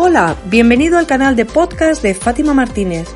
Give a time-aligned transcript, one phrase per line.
[0.00, 3.08] Hola, bienvenido al canal de podcast de Fátima Martínez.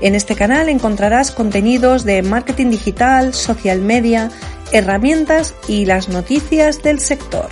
[0.00, 4.30] En este canal encontrarás contenidos de marketing digital, social media,
[4.70, 7.48] herramientas y las noticias del sector.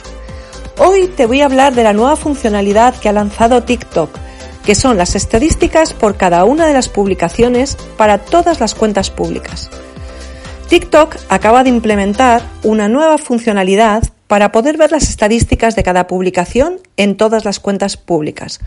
[0.79, 4.09] Hoy te voy a hablar de la nueva funcionalidad que ha lanzado TikTok,
[4.65, 9.69] que son las estadísticas por cada una de las publicaciones para todas las cuentas públicas.
[10.69, 16.81] TikTok acaba de implementar una nueva funcionalidad para poder ver las estadísticas de cada publicación
[16.97, 18.61] en todas las cuentas públicas.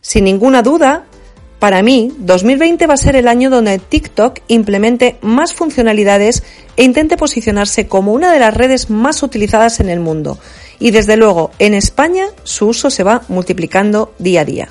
[0.00, 1.04] Sin ninguna duda,
[1.58, 6.42] para mí, 2020 va a ser el año donde TikTok implemente más funcionalidades
[6.76, 10.38] e intente posicionarse como una de las redes más utilizadas en el mundo.
[10.80, 14.68] Y desde luego, en España su uso se va multiplicando día a día.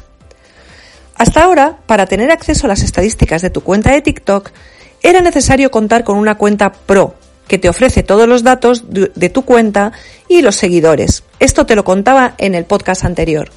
[1.15, 4.49] Hasta ahora, para tener acceso a las estadísticas de tu cuenta de TikTok,
[5.01, 7.15] era necesario contar con una cuenta Pro,
[7.51, 9.91] que te ofrece todos los datos de tu cuenta
[10.29, 11.23] y los seguidores.
[11.37, 13.51] Esto te lo contaba en el podcast anterior.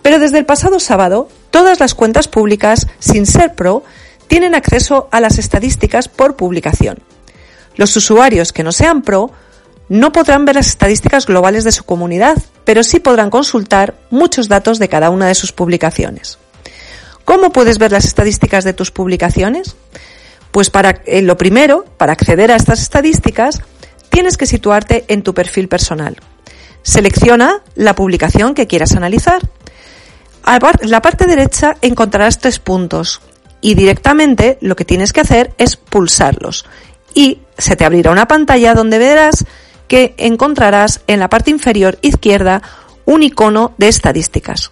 [0.00, 3.84] Pero desde el pasado sábado, todas las cuentas públicas, sin ser pro,
[4.26, 7.00] tienen acceso a las estadísticas por publicación.
[7.74, 9.30] Los usuarios que no sean pro
[9.90, 14.78] no podrán ver las estadísticas globales de su comunidad, pero sí podrán consultar muchos datos
[14.78, 16.38] de cada una de sus publicaciones.
[17.26, 19.76] ¿Cómo puedes ver las estadísticas de tus publicaciones?
[20.56, 23.60] Pues para eh, lo primero, para acceder a estas estadísticas,
[24.08, 26.16] tienes que situarte en tu perfil personal.
[26.80, 29.42] Selecciona la publicación que quieras analizar.
[30.46, 33.20] En la parte derecha encontrarás tres puntos
[33.60, 36.64] y directamente lo que tienes que hacer es pulsarlos
[37.12, 39.44] y se te abrirá una pantalla donde verás
[39.88, 42.62] que encontrarás en la parte inferior izquierda
[43.04, 44.70] un icono de estadísticas.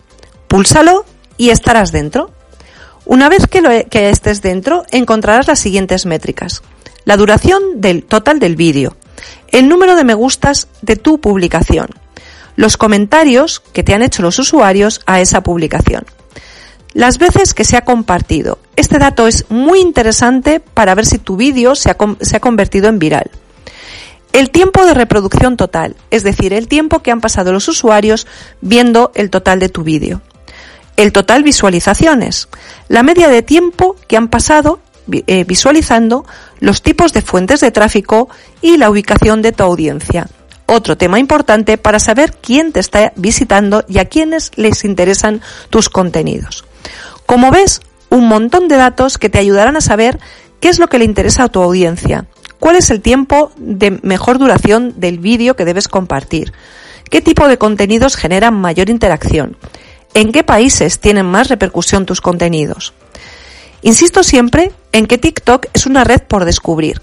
[0.49, 1.05] Púlsalo
[1.37, 2.31] y estarás dentro.
[3.07, 6.63] Una vez que, lo, que estés dentro, encontrarás las siguientes métricas.
[7.05, 8.97] La duración del total del vídeo,
[9.49, 11.89] el número de me gustas de tu publicación,
[12.57, 16.07] los comentarios que te han hecho los usuarios a esa publicación,
[16.95, 18.59] las veces que se ha compartido.
[18.77, 22.99] Este dato es muy interesante para ver si tu vídeo se, se ha convertido en
[22.99, 23.31] viral.
[24.33, 28.27] El tiempo de reproducción total, es decir, el tiempo que han pasado los usuarios
[28.63, 30.23] viendo el total de tu vídeo
[30.97, 32.49] el total visualizaciones,
[32.88, 36.25] la media de tiempo que han pasado eh, visualizando
[36.60, 38.28] los tipos de fuentes de tráfico
[38.62, 40.28] y la ubicación de tu audiencia.
[40.66, 45.91] Otro tema importante para saber quién te está visitando y a quiénes les interesan tus
[45.91, 46.65] contenidos.
[47.26, 50.19] Como ves, un montón de datos que te ayudarán a saber
[50.61, 52.26] qué es lo que le interesa a tu audiencia,
[52.59, 56.55] cuál es el tiempo de mejor duración del vídeo que debes compartir,
[57.11, 59.59] qué tipo de contenidos generan mayor interacción,
[60.15, 62.95] en qué países tienen más repercusión tus contenidos.
[63.83, 67.03] Insisto siempre en que TikTok es una red por descubrir.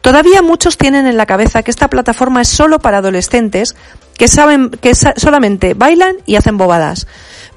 [0.00, 3.74] Todavía muchos tienen en la cabeza que esta plataforma es solo para adolescentes
[4.18, 7.06] que saben que solamente bailan y hacen bobadas.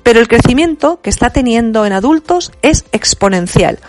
[0.01, 3.79] Pero el crecimiento que está teniendo en adultos es exponencial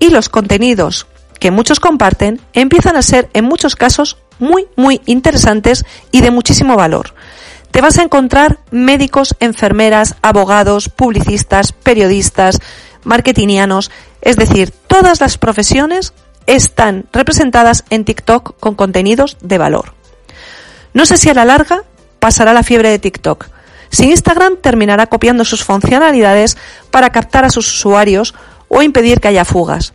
[0.00, 1.06] y los contenidos
[1.38, 6.76] que muchos comparten empiezan a ser en muchos casos muy muy interesantes y de muchísimo
[6.76, 7.14] valor
[7.72, 12.60] te vas a encontrar médicos, enfermeras, abogados, publicistas, periodistas,
[13.02, 13.90] marketingianos,
[14.20, 16.12] es decir, todas las profesiones
[16.46, 19.94] están representadas en TikTok con contenidos de valor.
[20.92, 21.82] No sé si a la larga
[22.20, 23.48] pasará la fiebre de TikTok.
[23.88, 26.58] Si Instagram terminará copiando sus funcionalidades
[26.90, 28.34] para captar a sus usuarios
[28.68, 29.94] o impedir que haya fugas.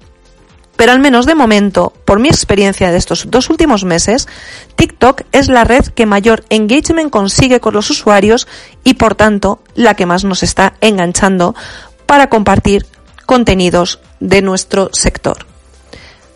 [0.78, 4.28] Pero al menos de momento, por mi experiencia de estos dos últimos meses,
[4.76, 8.48] TikTok es la red que mayor engagement consigue con los usuarios
[8.84, 11.56] y por tanto la que más nos está enganchando
[12.06, 12.86] para compartir
[13.26, 15.46] contenidos de nuestro sector.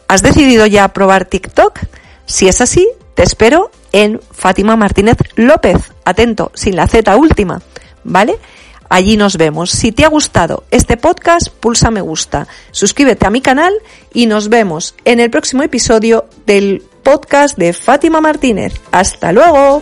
[0.08, 1.80] ¿Has decidido ya probar TikTok?
[2.26, 5.78] Si es así, te espero en Fátima Martínez López.
[6.04, 7.62] Atento, sin la Z última,
[8.04, 8.38] ¿vale?
[8.92, 9.72] Allí nos vemos.
[9.72, 13.74] Si te ha gustado este podcast, pulsa me gusta, suscríbete a mi canal
[14.14, 18.74] y nos vemos en el próximo episodio del podcast de Fátima Martínez.
[18.92, 19.82] Hasta luego.